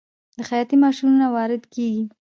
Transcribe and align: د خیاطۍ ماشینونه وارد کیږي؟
د 0.37 0.39
خیاطۍ 0.47 0.75
ماشینونه 0.83 1.25
وارد 1.35 1.63
کیږي؟ 1.73 2.03